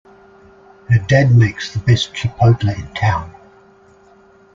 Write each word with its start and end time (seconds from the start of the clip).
Her 0.89 0.97
dad 1.07 1.35
makes 1.35 1.71
the 1.71 1.77
best 1.79 2.15
chipotle 2.15 2.75
in 2.75 2.91
town! 2.95 3.35